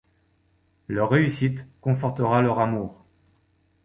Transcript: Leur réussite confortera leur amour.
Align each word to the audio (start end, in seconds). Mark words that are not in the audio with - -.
Leur 0.87 1.11
réussite 1.11 1.67
confortera 1.79 2.41
leur 2.41 2.57
amour. 2.57 3.05